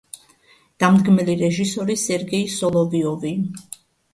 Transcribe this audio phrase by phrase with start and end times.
[0.83, 3.35] დამდგმელი რეჟისორი სერგეი სოლოვიოვი.